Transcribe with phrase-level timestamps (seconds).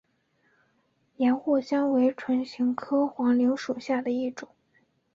[1.17, 4.49] 岩藿香为唇形科黄芩属下的一个种。